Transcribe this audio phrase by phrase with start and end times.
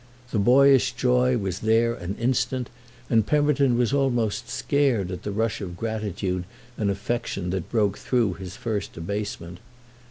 [0.31, 2.71] The boyish joy was there an instant,
[3.07, 8.33] and Pemberton was almost scared at the rush of gratitude and affection that broke through
[8.33, 9.59] his first abasement.